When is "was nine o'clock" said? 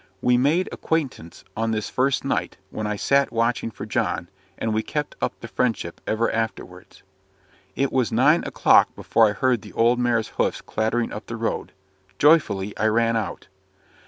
7.93-8.95